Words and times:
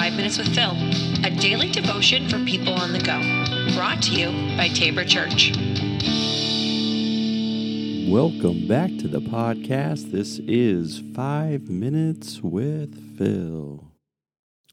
Five 0.00 0.14
Minutes 0.14 0.38
with 0.38 0.54
Phil, 0.54 0.72
a 1.26 1.30
daily 1.30 1.68
devotion 1.68 2.26
for 2.26 2.42
people 2.46 2.72
on 2.72 2.94
the 2.94 3.00
go. 3.00 3.20
Brought 3.76 4.00
to 4.04 4.12
you 4.12 4.28
by 4.56 4.68
Tabor 4.68 5.04
Church. 5.04 5.52
Welcome 8.10 8.66
back 8.66 8.96
to 8.96 9.08
the 9.08 9.20
podcast. 9.20 10.10
This 10.10 10.38
is 10.38 11.02
Five 11.14 11.68
Minutes 11.68 12.40
with 12.42 13.18
Phil. 13.18 13.92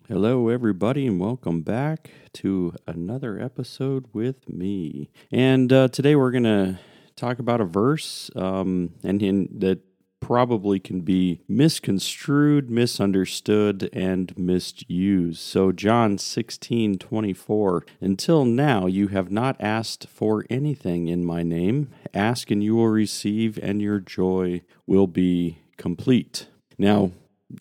Hello, 0.07 0.47
everybody, 0.47 1.05
and 1.05 1.19
welcome 1.19 1.61
back 1.61 2.09
to 2.35 2.73
another 2.87 3.37
episode 3.37 4.05
with 4.13 4.47
me. 4.47 5.09
And 5.29 5.73
uh, 5.73 5.89
today 5.89 6.15
we're 6.15 6.31
going 6.31 6.43
to 6.45 6.79
talk 7.17 7.39
about 7.39 7.59
a 7.59 7.65
verse 7.65 8.31
um, 8.37 8.93
and 9.03 9.21
in, 9.21 9.49
that 9.59 9.81
probably 10.27 10.77
can 10.77 10.99
be 10.99 11.39
misconstrued, 11.47 12.69
misunderstood, 12.69 13.89
and 13.93 14.37
misused. 14.37 15.39
So, 15.39 15.71
John 15.71 16.17
16 16.17 16.97
24, 16.97 17.85
until 18.01 18.43
now 18.43 18.87
you 18.87 19.07
have 19.07 19.31
not 19.31 19.55
asked 19.61 20.09
for 20.09 20.45
anything 20.49 21.07
in 21.07 21.23
my 21.23 21.43
name. 21.43 21.91
Ask 22.13 22.51
and 22.51 22.61
you 22.61 22.75
will 22.75 22.89
receive, 22.89 23.57
and 23.63 23.81
your 23.81 24.01
joy 24.01 24.63
will 24.85 25.07
be 25.07 25.59
complete. 25.77 26.47
Now, 26.77 27.11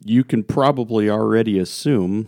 you 0.04 0.24
can 0.24 0.42
probably 0.42 1.08
already 1.08 1.60
assume 1.60 2.26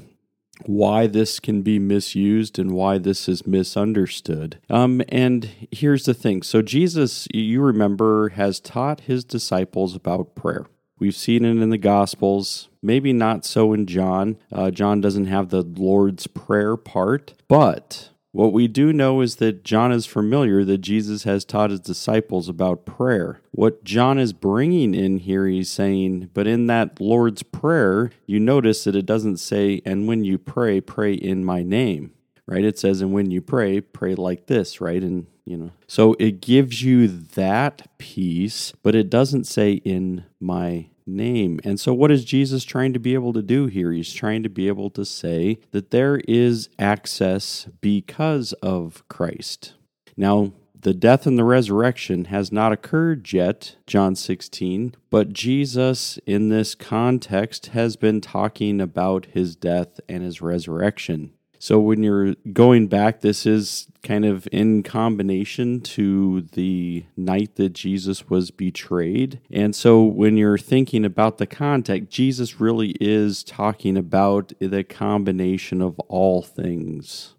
why 0.67 1.07
this 1.07 1.41
can 1.41 1.63
be 1.63 1.79
misused 1.79 2.59
and 2.59 2.73
why 2.73 2.99
this 2.99 3.29
is 3.29 3.47
misunderstood. 3.47 4.59
Um, 4.69 5.03
and 5.09 5.49
here's 5.71 6.05
the 6.05 6.15
thing 6.15 6.43
so, 6.43 6.63
Jesus, 6.63 7.27
you 7.33 7.61
remember, 7.61 8.31
has 8.31 8.61
taught 8.61 9.03
his 9.03 9.25
disciples 9.25 9.95
about 9.95 10.35
prayer. 10.35 10.67
We've 10.99 11.15
seen 11.15 11.45
it 11.45 11.63
in 11.63 11.71
the 11.71 11.79
Gospels, 11.79 12.69
maybe 12.83 13.13
not 13.13 13.45
so 13.45 13.73
in 13.73 13.87
John. 13.87 14.37
Uh, 14.51 14.71
John 14.71 15.01
doesn't 15.01 15.27
have 15.27 15.51
the 15.51 15.63
Lord's 15.63 16.27
Prayer 16.27 16.77
part, 16.77 17.35
but 17.47 18.11
what 18.33 18.53
we 18.53 18.69
do 18.69 18.93
know 18.93 19.21
is 19.21 19.37
that 19.37 19.65
John 19.65 19.91
is 19.91 20.07
familiar 20.07 20.65
that 20.65 20.79
Jesus 20.79 21.25
has 21.25 21.45
taught 21.45 21.71
his 21.71 21.81
disciples 21.81 22.49
about 22.49 22.85
prayer. 22.85 23.41
What 23.53 23.85
John 23.85 24.19
is 24.19 24.33
bringing 24.33 24.95
in 24.95 25.19
here, 25.19 25.47
he's 25.47 25.71
saying, 25.71 26.31
but 26.35 26.47
in 26.47 26.67
that 26.67 27.01
Lord's 27.01 27.43
Prayer, 27.43 28.11
you 28.27 28.39
notice 28.39 28.85
that 28.85 28.95
it 28.95 29.07
doesn't 29.07 29.39
say, 29.39 29.81
and 29.85 30.07
when 30.07 30.25
you 30.25 30.39
pray, 30.39 30.81
pray 30.81 31.15
in 31.15 31.45
my 31.45 31.63
name, 31.63 32.13
right? 32.49 32.65
It 32.65 32.79
says, 32.79 33.03
and 33.03 33.13
when 33.13 33.31
you 33.31 33.43
pray, 33.43 33.81
pray 33.81 34.15
like 34.15 34.47
this, 34.47 34.81
right? 34.81 35.03
And, 35.03 35.27
you 35.45 35.57
know, 35.59 35.71
so 35.87 36.17
it 36.19 36.41
gives 36.41 36.83
you 36.83 37.07
that 37.07 37.87
piece, 37.99 38.73
but 38.83 38.95
it 38.95 39.11
doesn't 39.11 39.45
say 39.45 39.73
in 39.73 40.25
my 40.41 40.89
name. 41.07 41.61
And 41.63 41.79
so, 41.79 41.93
what 41.93 42.11
is 42.11 42.25
Jesus 42.25 42.65
trying 42.65 42.95
to 42.95 42.99
be 42.99 43.15
able 43.15 43.35
to 43.35 43.43
do 43.43 43.67
here? 43.67 43.93
He's 43.93 44.13
trying 44.13 44.43
to 44.43 44.49
be 44.49 44.67
able 44.67 44.91
to 44.91 45.05
say 45.05 45.59
that 45.73 45.91
there 45.91 46.21
is 46.27 46.71
access 46.79 47.69
because 47.81 48.55
of 48.55 49.07
Christ. 49.09 49.75
Now, 50.17 50.53
the 50.81 50.95
death 50.95 51.27
and 51.27 51.39
the 51.39 51.45
resurrection 51.45 52.27
has 52.27 52.53
not 52.53 52.73
occurred 52.73 53.33
yet, 53.33 53.77
John 53.87 54.15
16, 54.15 54.95
but 55.11 55.33
Jesus 55.33 56.19
in 56.25 56.49
this 56.49 56.75
context 56.75 57.67
has 57.69 57.97
been 57.97 58.21
talking 58.21 58.81
about 58.81 59.27
his 59.27 59.57
death 59.57 60.01
and 60.09 60.23
his 60.23 60.41
resurrection. 60.41 61.33
So 61.59 61.81
when 61.81 62.03
you're 62.03 62.35
going 62.53 62.87
back, 62.89 63.21
this 63.21 63.45
is 63.47 63.89
kind 64.03 64.25
of 64.25 64.49
in 64.53 64.83
combination 64.83 65.81
to 65.81 66.43
the 66.53 67.05
night 67.17 67.57
that 67.57 67.73
Jesus 67.73 68.29
was 68.31 68.51
betrayed. 68.51 69.41
And 69.51 69.75
so 69.75 70.05
when 70.05 70.37
you're 70.37 70.59
thinking 70.59 71.05
about 71.05 71.39
the 71.39 71.47
context, 71.47 72.11
Jesus 72.11 72.61
really 72.61 72.97
is 73.01 73.43
talking 73.43 73.97
about 73.97 74.53
the 74.61 74.85
combination 74.85 75.83
of 75.83 75.99
all 76.01 76.43
things. 76.43 77.35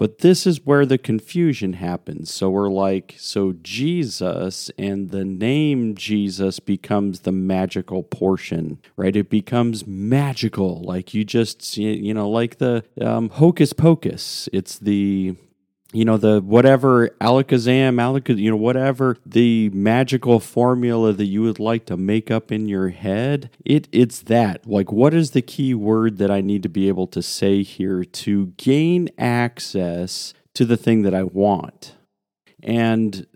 But 0.00 0.20
this 0.20 0.46
is 0.46 0.64
where 0.64 0.86
the 0.86 0.96
confusion 0.96 1.74
happens. 1.74 2.32
So 2.32 2.48
we're 2.48 2.70
like, 2.70 3.16
so 3.18 3.52
Jesus 3.62 4.70
and 4.78 5.10
the 5.10 5.26
name 5.26 5.94
Jesus 5.94 6.58
becomes 6.58 7.20
the 7.20 7.32
magical 7.32 8.02
portion, 8.02 8.78
right? 8.96 9.14
It 9.14 9.28
becomes 9.28 9.86
magical. 9.86 10.80
Like 10.80 11.12
you 11.12 11.22
just, 11.22 11.76
you 11.76 12.14
know, 12.14 12.30
like 12.30 12.56
the 12.56 12.82
um, 12.98 13.28
hocus 13.28 13.74
pocus. 13.74 14.48
It's 14.54 14.78
the 14.78 15.36
you 15.92 16.04
know 16.04 16.16
the 16.16 16.40
whatever 16.40 17.08
alakazam 17.20 17.96
alakaz 17.96 18.38
you 18.38 18.50
know 18.50 18.56
whatever 18.56 19.16
the 19.26 19.68
magical 19.70 20.38
formula 20.38 21.12
that 21.12 21.26
you 21.26 21.42
would 21.42 21.58
like 21.58 21.84
to 21.86 21.96
make 21.96 22.30
up 22.30 22.52
in 22.52 22.68
your 22.68 22.90
head 22.90 23.50
it 23.64 23.88
it's 23.92 24.20
that. 24.22 24.66
Like 24.66 24.92
what 24.92 25.14
is 25.14 25.32
the 25.32 25.42
key 25.42 25.74
word 25.74 26.18
that 26.18 26.30
i 26.30 26.40
need 26.40 26.62
to 26.62 26.68
be 26.68 26.88
able 26.88 27.06
to 27.08 27.22
say 27.22 27.62
here 27.62 28.04
to 28.04 28.46
gain 28.56 29.08
access 29.18 30.34
to 30.54 30.64
the 30.64 30.76
thing 30.76 31.02
that 31.02 31.14
i 31.14 31.22
want? 31.22 31.96
And 32.62 33.26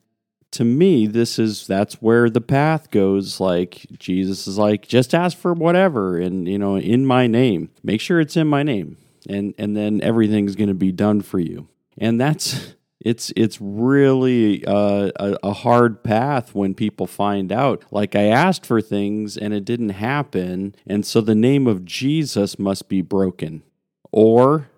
to 0.52 0.64
me 0.64 1.08
this 1.08 1.38
is 1.38 1.66
that's 1.66 1.94
where 1.94 2.30
the 2.30 2.40
path 2.40 2.90
goes. 2.90 3.40
Like 3.40 3.86
jesus 3.98 4.46
is 4.46 4.58
like 4.58 4.86
just 4.86 5.14
ask 5.14 5.36
for 5.36 5.52
whatever 5.52 6.18
and 6.18 6.46
you 6.46 6.58
know 6.58 6.76
in 6.76 7.04
my 7.04 7.26
name. 7.26 7.70
Make 7.82 8.00
sure 8.00 8.20
it's 8.20 8.36
in 8.36 8.46
my 8.46 8.62
name. 8.62 8.98
And 9.28 9.54
and 9.58 9.76
then 9.76 10.00
everything's 10.02 10.54
going 10.54 10.68
to 10.68 10.74
be 10.74 10.92
done 10.92 11.20
for 11.20 11.40
you 11.40 11.68
and 11.98 12.20
that's 12.20 12.74
it's 13.04 13.32
it's 13.36 13.60
really 13.60 14.64
uh, 14.64 15.10
a, 15.16 15.36
a 15.42 15.52
hard 15.52 16.02
path 16.02 16.54
when 16.54 16.74
people 16.74 17.06
find 17.06 17.52
out. 17.52 17.84
Like 17.90 18.16
i 18.16 18.24
asked 18.24 18.64
for 18.64 18.80
things 18.80 19.36
and 19.36 19.52
it 19.52 19.64
didn't 19.64 19.90
happen. 19.90 20.74
And 20.86 21.04
so 21.06 21.20
the 21.20 21.34
name 21.34 21.66
of 21.66 21.84
jesus 21.84 22.58
must 22.58 22.88
be 22.88 23.02
broken. 23.02 23.62
Or 24.10 24.68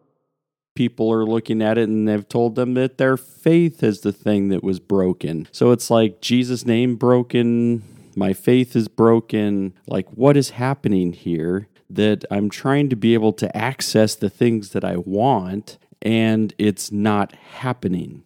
people 0.74 1.10
are 1.12 1.24
looking 1.24 1.62
at 1.62 1.78
it 1.78 1.88
and 1.88 2.06
they've 2.06 2.28
told 2.28 2.54
them 2.54 2.74
that 2.74 2.98
their 2.98 3.16
faith 3.16 3.82
is 3.82 4.00
the 4.00 4.12
thing 4.12 4.48
that 4.48 4.62
was 4.62 4.80
broken. 4.80 5.48
So 5.52 5.70
it's 5.70 5.88
like 5.88 6.20
jesus 6.20 6.66
name 6.66 6.96
broken 6.96 7.82
my 8.18 8.32
faith 8.32 8.74
is 8.74 8.88
broken. 8.88 9.74
Like 9.86 10.08
what 10.08 10.38
is 10.38 10.50
happening 10.50 11.12
here 11.12 11.68
that 11.88 12.24
i'm 12.30 12.50
trying 12.50 12.88
to 12.88 12.96
be 12.96 13.14
able 13.14 13.32
to 13.32 13.56
access 13.56 14.16
the 14.16 14.28
things 14.28 14.70
that 14.70 14.84
i 14.84 14.96
want 14.96 15.78
and 16.02 16.54
it's 16.58 16.92
not 16.92 17.32
happening. 17.32 18.22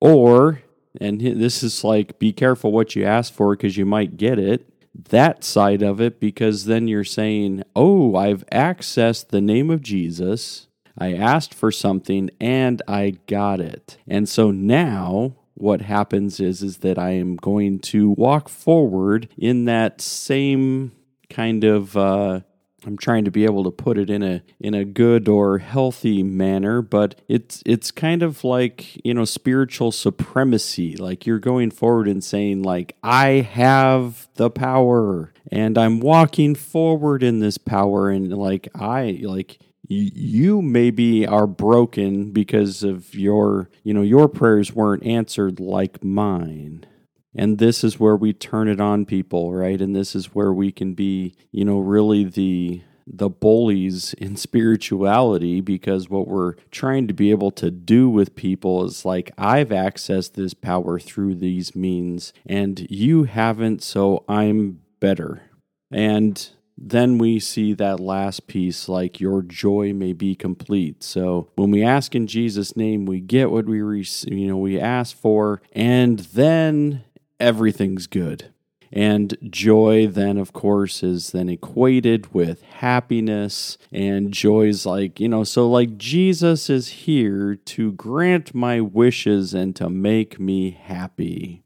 Or, 0.00 0.62
and 1.00 1.20
this 1.20 1.62
is 1.62 1.84
like, 1.84 2.18
be 2.18 2.32
careful 2.32 2.72
what 2.72 2.94
you 2.94 3.04
ask 3.04 3.32
for 3.32 3.56
because 3.56 3.76
you 3.76 3.86
might 3.86 4.16
get 4.16 4.38
it. 4.38 4.68
That 5.10 5.42
side 5.42 5.82
of 5.82 6.00
it, 6.00 6.20
because 6.20 6.66
then 6.66 6.86
you're 6.86 7.04
saying, 7.04 7.64
oh, 7.74 8.14
I've 8.14 8.46
accessed 8.46 9.28
the 9.28 9.40
name 9.40 9.70
of 9.70 9.82
Jesus. 9.82 10.68
I 10.96 11.14
asked 11.14 11.52
for 11.52 11.72
something 11.72 12.30
and 12.40 12.80
I 12.86 13.18
got 13.26 13.60
it. 13.60 13.98
And 14.06 14.28
so 14.28 14.52
now 14.52 15.34
what 15.54 15.82
happens 15.82 16.40
is 16.40 16.62
is 16.62 16.78
that 16.78 16.98
I 16.98 17.10
am 17.10 17.36
going 17.36 17.78
to 17.80 18.10
walk 18.10 18.48
forward 18.48 19.28
in 19.36 19.64
that 19.64 20.00
same 20.00 20.92
kind 21.30 21.64
of 21.64 21.96
uh, 21.96 22.40
I'm 22.86 22.96
trying 22.96 23.24
to 23.24 23.30
be 23.30 23.44
able 23.44 23.64
to 23.64 23.70
put 23.70 23.98
it 23.98 24.10
in 24.10 24.22
a 24.22 24.42
in 24.60 24.74
a 24.74 24.84
good 24.84 25.28
or 25.28 25.58
healthy 25.58 26.22
manner, 26.22 26.82
but 26.82 27.20
it's 27.28 27.62
it's 27.66 27.90
kind 27.90 28.22
of 28.22 28.44
like, 28.44 29.04
you 29.04 29.14
know, 29.14 29.24
spiritual 29.24 29.92
supremacy. 29.92 30.96
Like 30.96 31.26
you're 31.26 31.38
going 31.38 31.70
forward 31.70 32.08
and 32.08 32.22
saying 32.22 32.62
like 32.62 32.96
I 33.02 33.28
have 33.52 34.28
the 34.34 34.50
power 34.50 35.32
and 35.50 35.78
I'm 35.78 36.00
walking 36.00 36.54
forward 36.54 37.22
in 37.22 37.40
this 37.40 37.58
power 37.58 38.10
and 38.10 38.32
like 38.36 38.68
I 38.74 39.20
like 39.22 39.58
you 39.86 40.62
maybe 40.62 41.26
are 41.26 41.46
broken 41.46 42.30
because 42.30 42.82
of 42.82 43.14
your, 43.14 43.68
you 43.82 43.92
know, 43.92 44.02
your 44.02 44.28
prayers 44.28 44.72
weren't 44.72 45.04
answered 45.04 45.60
like 45.60 46.02
mine. 46.02 46.86
And 47.34 47.58
this 47.58 47.82
is 47.82 47.98
where 47.98 48.16
we 48.16 48.32
turn 48.32 48.68
it 48.68 48.80
on 48.80 49.06
people, 49.06 49.52
right? 49.52 49.80
And 49.80 49.94
this 49.94 50.14
is 50.14 50.34
where 50.34 50.52
we 50.52 50.70
can 50.70 50.94
be, 50.94 51.34
you 51.50 51.64
know, 51.64 51.78
really 51.78 52.24
the 52.24 52.82
the 53.06 53.28
bullies 53.28 54.14
in 54.14 54.36
spirituality 54.36 55.60
because 55.60 56.08
what 56.08 56.28
we're 56.28 56.54
trying 56.70 57.06
to 57.08 57.14
be 57.14 57.30
able 57.30 57.50
to 57.50 57.70
do 57.70 58.08
with 58.08 58.34
people 58.34 58.84
is 58.84 59.04
like 59.04 59.30
I've 59.36 59.68
accessed 59.68 60.32
this 60.32 60.54
power 60.54 60.98
through 60.98 61.36
these 61.36 61.74
means 61.74 62.32
and 62.46 62.86
you 62.90 63.24
haven't 63.24 63.82
so 63.82 64.24
I'm 64.28 64.80
better. 65.00 65.42
And 65.90 66.48
then 66.76 67.18
we 67.18 67.38
see 67.38 67.72
that 67.74 68.00
last 68.00 68.48
piece 68.48 68.88
like 68.88 69.20
your 69.20 69.42
joy 69.42 69.92
may 69.92 70.12
be 70.12 70.34
complete. 70.34 71.04
So 71.04 71.50
when 71.54 71.70
we 71.70 71.84
ask 71.84 72.14
in 72.14 72.26
Jesus 72.26 72.76
name 72.76 73.06
we 73.06 73.20
get 73.20 73.50
what 73.50 73.66
we 73.66 73.78
you 73.78 74.48
know 74.48 74.56
we 74.56 74.80
ask 74.80 75.16
for 75.16 75.60
and 75.72 76.20
then 76.20 77.04
everything's 77.40 78.06
good. 78.06 78.52
And 78.92 79.36
joy, 79.50 80.06
then, 80.06 80.38
of 80.38 80.52
course, 80.52 81.02
is 81.02 81.32
then 81.32 81.48
equated 81.48 82.32
with 82.32 82.62
happiness. 82.62 83.76
And 83.90 84.32
joy's 84.32 84.86
like, 84.86 85.18
you 85.18 85.28
know, 85.28 85.42
so 85.42 85.68
like 85.68 85.98
Jesus 85.98 86.70
is 86.70 86.88
here 86.88 87.56
to 87.56 87.92
grant 87.92 88.54
my 88.54 88.80
wishes 88.80 89.52
and 89.52 89.74
to 89.74 89.90
make 89.90 90.38
me 90.38 90.70
happy. 90.70 91.64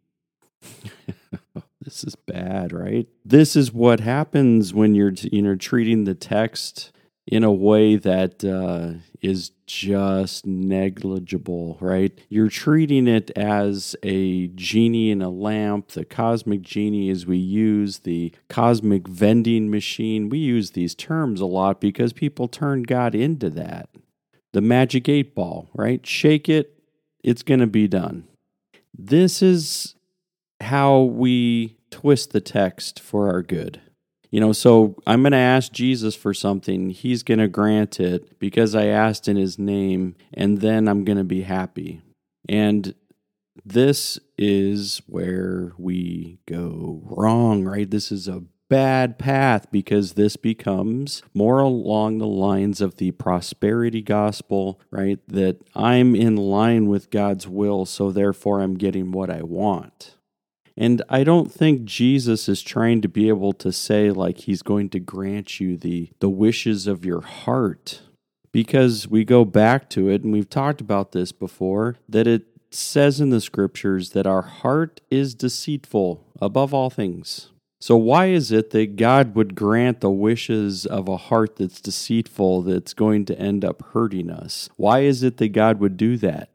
this 1.82 2.02
is 2.02 2.16
bad, 2.16 2.72
right? 2.72 3.06
This 3.26 3.56
is 3.56 3.74
what 3.74 4.00
happens 4.00 4.72
when 4.72 4.94
you're, 4.94 5.12
you 5.30 5.42
know, 5.42 5.54
treating 5.54 6.04
the 6.04 6.14
text 6.14 6.92
in 7.26 7.44
a 7.44 7.52
way 7.52 7.96
that 7.96 8.42
uh, 8.42 9.00
is 9.20 9.52
just 9.68 10.46
negligible, 10.46 11.76
right? 11.80 12.18
You're 12.28 12.48
treating 12.48 13.06
it 13.06 13.30
as 13.36 13.94
a 14.02 14.48
genie 14.48 15.10
in 15.10 15.22
a 15.22 15.28
lamp, 15.28 15.88
the 15.88 16.04
cosmic 16.04 16.62
genie 16.62 17.10
as 17.10 17.26
we 17.26 17.36
use, 17.36 18.00
the 18.00 18.32
cosmic 18.48 19.06
vending 19.06 19.70
machine. 19.70 20.28
We 20.28 20.38
use 20.38 20.72
these 20.72 20.94
terms 20.94 21.40
a 21.40 21.46
lot 21.46 21.80
because 21.80 22.12
people 22.12 22.48
turn 22.48 22.82
God 22.82 23.14
into 23.14 23.50
that. 23.50 23.88
The 24.52 24.62
magic 24.62 25.08
eight 25.08 25.34
ball, 25.34 25.68
right? 25.74 26.04
Shake 26.06 26.48
it, 26.48 26.82
it's 27.22 27.42
going 27.42 27.60
to 27.60 27.66
be 27.66 27.86
done. 27.86 28.26
This 28.96 29.42
is 29.42 29.94
how 30.60 31.02
we 31.02 31.76
twist 31.90 32.32
the 32.32 32.40
text 32.40 32.98
for 32.98 33.28
our 33.30 33.42
good. 33.42 33.80
You 34.30 34.40
know, 34.40 34.52
so 34.52 34.96
I'm 35.06 35.22
going 35.22 35.32
to 35.32 35.38
ask 35.38 35.72
Jesus 35.72 36.14
for 36.14 36.34
something. 36.34 36.90
He's 36.90 37.22
going 37.22 37.38
to 37.38 37.48
grant 37.48 37.98
it 37.98 38.38
because 38.38 38.74
I 38.74 38.86
asked 38.86 39.26
in 39.26 39.36
his 39.36 39.58
name, 39.58 40.16
and 40.34 40.60
then 40.60 40.86
I'm 40.86 41.04
going 41.04 41.18
to 41.18 41.24
be 41.24 41.42
happy. 41.42 42.02
And 42.48 42.94
this 43.64 44.18
is 44.36 45.00
where 45.06 45.72
we 45.78 46.38
go 46.46 47.02
wrong, 47.04 47.64
right? 47.64 47.90
This 47.90 48.12
is 48.12 48.28
a 48.28 48.44
bad 48.68 49.18
path 49.18 49.70
because 49.70 50.12
this 50.12 50.36
becomes 50.36 51.22
more 51.32 51.60
along 51.60 52.18
the 52.18 52.26
lines 52.26 52.80
of 52.82 52.96
the 52.96 53.10
prosperity 53.12 54.02
gospel, 54.02 54.80
right? 54.90 55.18
That 55.26 55.62
I'm 55.74 56.14
in 56.14 56.36
line 56.36 56.86
with 56.86 57.10
God's 57.10 57.48
will, 57.48 57.86
so 57.86 58.10
therefore 58.10 58.60
I'm 58.60 58.74
getting 58.74 59.10
what 59.10 59.30
I 59.30 59.42
want. 59.42 60.16
And 60.80 61.02
I 61.08 61.24
don't 61.24 61.50
think 61.52 61.84
Jesus 61.84 62.48
is 62.48 62.62
trying 62.62 63.00
to 63.00 63.08
be 63.08 63.28
able 63.28 63.52
to 63.54 63.72
say 63.72 64.12
like 64.12 64.38
he's 64.38 64.62
going 64.62 64.90
to 64.90 65.00
grant 65.00 65.58
you 65.58 65.76
the 65.76 66.10
the 66.20 66.30
wishes 66.30 66.86
of 66.86 67.04
your 67.04 67.20
heart 67.20 68.02
because 68.52 69.08
we 69.08 69.24
go 69.24 69.44
back 69.44 69.90
to 69.90 70.08
it 70.08 70.22
and 70.22 70.32
we've 70.32 70.48
talked 70.48 70.80
about 70.80 71.10
this 71.10 71.32
before 71.32 71.96
that 72.08 72.28
it 72.28 72.46
says 72.70 73.20
in 73.20 73.30
the 73.30 73.40
scriptures 73.40 74.10
that 74.10 74.26
our 74.26 74.42
heart 74.42 75.00
is 75.10 75.34
deceitful 75.34 76.24
above 76.40 76.72
all 76.72 76.90
things. 76.90 77.50
So, 77.80 77.96
why 77.96 78.26
is 78.26 78.50
it 78.50 78.70
that 78.70 78.96
God 78.96 79.34
would 79.34 79.54
grant 79.54 80.00
the 80.00 80.10
wishes 80.10 80.84
of 80.84 81.08
a 81.08 81.16
heart 81.16 81.56
that's 81.56 81.80
deceitful 81.80 82.62
that's 82.62 82.92
going 82.92 83.24
to 83.26 83.38
end 83.38 83.64
up 83.64 83.82
hurting 83.92 84.30
us? 84.30 84.68
Why 84.76 85.00
is 85.00 85.22
it 85.22 85.36
that 85.36 85.48
God 85.48 85.78
would 85.78 85.96
do 85.96 86.16
that? 86.18 86.50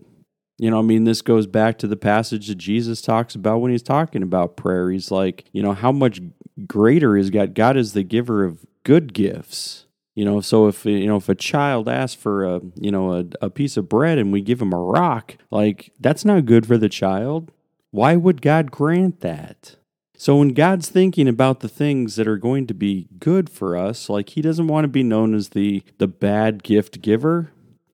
You 0.58 0.70
know, 0.70 0.80
I 0.80 0.82
mean, 0.84 1.04
this 1.04 1.22
goes 1.22 1.48
back 1.48 1.78
to 1.80 1.88
the 1.88 1.96
passage 1.96 2.48
that 2.48 2.58
Jesus 2.58 3.02
talks 3.02 3.36
about 3.36 3.60
when 3.60 3.72
he's 3.72 3.84
talking 3.84 4.22
about 4.22 4.56
prayer. 4.56 4.92
He's 4.92 5.12
like, 5.12 5.46
you 5.52 5.64
know, 5.64 5.74
how 5.74 5.92
much 5.92 6.22
greater 6.68 7.18
is 7.18 7.30
God? 7.30 7.56
God 7.56 7.76
is 7.76 7.94
the 7.94 8.04
giver 8.04 8.44
of 8.44 8.66
good 8.84 9.14
gifts. 9.14 9.86
You 10.16 10.26
know, 10.26 10.42
so 10.42 10.68
if 10.68 10.86
you 10.86 11.08
know 11.08 11.18
if 11.18 11.28
a 11.28 11.36
child 11.36 11.90
asks 11.90 12.22
for 12.22 12.46
a 12.46 12.62
you 12.76 12.92
know 12.92 13.14
a, 13.14 13.26
a 13.42 13.50
piece 13.50 13.78
of 13.78 13.90
bread 13.90 14.20
and 14.20 14.32
we 14.32 14.42
give 14.42 14.62
him 14.62 14.72
a 14.72 14.80
rock, 14.80 15.38
like 15.50 15.92
that's 16.00 16.24
not 16.24 16.46
good 16.46 16.68
for 16.68 16.78
the 16.78 16.90
child. 16.90 17.52
Why 17.90 18.16
would 18.16 18.42
God 18.42 18.70
grant 18.70 19.22
that? 19.22 19.78
So 20.16 20.38
when 20.38 20.50
God's 20.50 20.90
thinking 20.90 21.28
about 21.28 21.62
the 21.62 21.68
things 21.68 22.16
that 22.16 22.28
are 22.28 22.38
going 22.38 22.68
to 22.68 22.74
be 22.76 23.08
good 23.20 23.50
for 23.50 23.76
us, 23.76 24.08
like 24.08 24.30
he 24.30 24.42
doesn't 24.42 24.68
want 24.68 24.84
to 24.84 24.90
be 24.90 25.04
known 25.04 25.34
as 25.34 25.50
the 25.50 25.82
the 25.98 26.08
bad 26.08 26.62
gift 26.62 27.02
giver, 27.02 27.52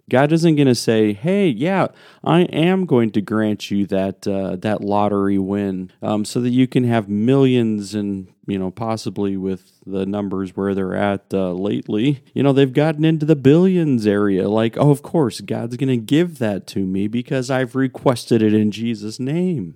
God 0.10 0.32
isn't 0.32 0.56
going 0.56 0.68
to 0.68 0.76
say, 0.76 1.14
"Hey, 1.14 1.48
yeah, 1.48 1.88
I 2.24 2.42
am 2.42 2.86
going 2.86 3.12
to 3.12 3.22
grant 3.22 3.72
you 3.72 3.86
that 3.88 4.28
uh, 4.28 4.56
that 4.58 4.82
lottery 4.82 5.38
win, 5.38 5.92
um, 6.02 6.26
so 6.26 6.42
that 6.42 6.50
you 6.50 6.68
can 6.68 6.84
have 6.84 7.08
millions 7.08 7.94
and 7.94 8.28
you 8.48 8.58
know 8.60 8.72
possibly 8.72 9.38
with 9.38 9.72
the 9.86 10.06
numbers 10.06 10.56
where 10.56 10.74
they're 10.74 10.96
at 10.96 11.26
uh, 11.34 11.52
lately, 11.54 12.24
you 12.34 12.44
know 12.44 12.54
they've 12.54 12.74
gotten 12.74 13.06
into 13.06 13.26
the 13.26 13.36
billions 13.36 14.08
area. 14.08 14.50
Like, 14.50 14.78
oh, 14.78 14.92
of 14.92 15.02
course, 15.02 15.42
God's 15.42 15.78
going 15.78 15.90
to 15.90 15.98
give 15.98 16.40
that 16.40 16.68
to 16.68 16.80
me 16.80 17.08
because 17.08 17.50
I've 17.50 17.76
requested 17.76 18.42
it 18.42 18.54
in 18.54 18.72
Jesus' 18.72 19.20
name." 19.20 19.76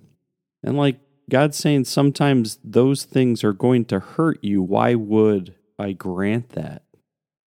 And 0.62 0.76
like 0.76 0.98
God's 1.30 1.56
saying, 1.56 1.84
sometimes 1.84 2.58
those 2.62 3.04
things 3.04 3.44
are 3.44 3.52
going 3.52 3.84
to 3.86 4.00
hurt 4.00 4.42
you. 4.42 4.62
Why 4.62 4.94
would 4.94 5.54
I 5.78 5.92
grant 5.92 6.50
that? 6.50 6.82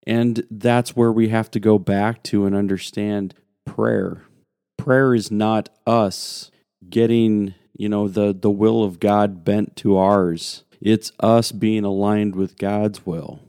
And 0.07 0.47
that's 0.49 0.95
where 0.95 1.11
we 1.11 1.27
have 1.29 1.51
to 1.51 1.59
go 1.59 1.77
back 1.77 2.23
to 2.23 2.45
and 2.45 2.55
understand 2.55 3.33
prayer. 3.65 4.23
Prayer 4.77 5.13
is 5.13 5.29
not 5.29 5.67
us 5.85 6.49
getting, 6.89 7.55
you 7.73 7.89
know, 7.89 8.07
the, 8.07 8.33
the 8.33 8.49
will 8.49 8.85
of 8.85 9.01
God 9.01 9.43
bent 9.43 9.75
to 9.77 9.97
ours. 9.97 10.63
It's 10.79 11.11
us 11.19 11.51
being 11.51 11.83
aligned 11.83 12.37
with 12.37 12.57
God's 12.57 13.05
will. 13.05 13.41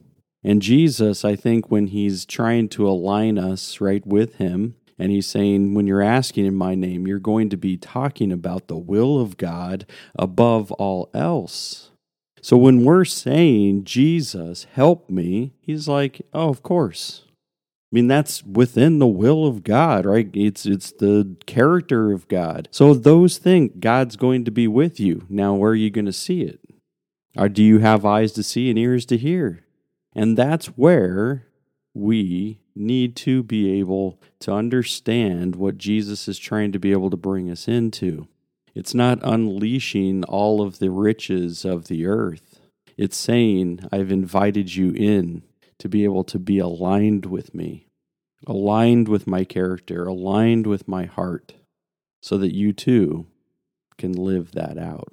And 0.42 0.60
Jesus, 0.60 1.24
I 1.24 1.36
think, 1.36 1.70
when 1.70 1.88
he's 1.88 2.26
trying 2.26 2.68
to 2.70 2.88
align 2.88 3.38
us 3.38 3.80
right 3.80 4.04
with 4.04 4.36
him, 4.36 4.74
and 4.98 5.12
he's 5.12 5.28
saying, 5.28 5.74
when 5.74 5.86
you're 5.86 6.02
asking 6.02 6.44
in 6.44 6.56
my 6.56 6.74
name, 6.74 7.06
you're 7.06 7.20
going 7.20 7.50
to 7.50 7.56
be 7.56 7.76
talking 7.76 8.32
about 8.32 8.66
the 8.66 8.76
will 8.76 9.20
of 9.20 9.36
God 9.36 9.86
above 10.18 10.72
all 10.72 11.08
else. 11.14 11.92
So 12.48 12.56
when 12.56 12.82
we're 12.82 13.04
saying, 13.04 13.84
Jesus, 13.84 14.66
help 14.72 15.10
me, 15.10 15.52
he's 15.60 15.86
like, 15.86 16.22
oh, 16.32 16.48
of 16.48 16.62
course. 16.62 17.24
I 17.28 17.90
mean, 17.92 18.06
that's 18.06 18.42
within 18.42 19.00
the 19.00 19.06
will 19.06 19.46
of 19.46 19.62
God, 19.62 20.06
right? 20.06 20.30
It's 20.32 20.64
it's 20.64 20.90
the 20.90 21.36
character 21.44 22.10
of 22.10 22.26
God. 22.26 22.68
So 22.70 22.94
those 22.94 23.36
things, 23.36 23.72
God's 23.78 24.16
going 24.16 24.46
to 24.46 24.50
be 24.50 24.66
with 24.66 24.98
you. 24.98 25.26
Now, 25.28 25.56
where 25.56 25.72
are 25.72 25.74
you 25.74 25.90
going 25.90 26.06
to 26.06 26.12
see 26.12 26.40
it? 26.40 26.60
Or 27.36 27.50
do 27.50 27.62
you 27.62 27.80
have 27.80 28.06
eyes 28.06 28.32
to 28.32 28.42
see 28.42 28.70
and 28.70 28.78
ears 28.78 29.04
to 29.06 29.18
hear? 29.18 29.66
And 30.14 30.34
that's 30.34 30.68
where 30.68 31.48
we 31.92 32.60
need 32.74 33.14
to 33.16 33.42
be 33.42 33.78
able 33.78 34.22
to 34.40 34.54
understand 34.54 35.54
what 35.54 35.76
Jesus 35.76 36.28
is 36.28 36.38
trying 36.38 36.72
to 36.72 36.78
be 36.78 36.92
able 36.92 37.10
to 37.10 37.16
bring 37.18 37.50
us 37.50 37.68
into. 37.68 38.26
It's 38.78 38.94
not 38.94 39.18
unleashing 39.24 40.22
all 40.22 40.62
of 40.62 40.78
the 40.78 40.92
riches 40.92 41.64
of 41.64 41.88
the 41.88 42.06
earth. 42.06 42.60
It's 42.96 43.16
saying, 43.16 43.80
I've 43.90 44.12
invited 44.12 44.76
you 44.76 44.92
in 44.92 45.42
to 45.80 45.88
be 45.88 46.04
able 46.04 46.22
to 46.22 46.38
be 46.38 46.60
aligned 46.60 47.26
with 47.26 47.56
me, 47.56 47.88
aligned 48.46 49.08
with 49.08 49.26
my 49.26 49.42
character, 49.42 50.06
aligned 50.06 50.68
with 50.68 50.86
my 50.86 51.06
heart, 51.06 51.54
so 52.22 52.38
that 52.38 52.54
you 52.54 52.72
too 52.72 53.26
can 53.96 54.12
live 54.12 54.52
that 54.52 54.78
out. 54.78 55.12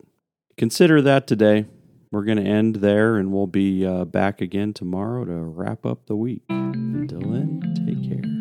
Consider 0.58 1.02
that 1.02 1.26
today. 1.26 1.66
We're 2.12 2.24
going 2.24 2.38
to 2.38 2.44
end 2.44 2.76
there 2.76 3.18
and 3.18 3.34
we'll 3.34 3.48
be 3.48 3.84
uh, 3.84 4.06
back 4.06 4.42
again 4.42 4.74
tomorrow 4.74 5.26
to 5.26 5.34
wrap 5.34 5.88
up 5.88 6.06
the 6.06 6.16
week. 6.16 6.44
Until 6.50 7.22
then, 7.22 7.62
take 7.88 8.08
care. 8.08 8.35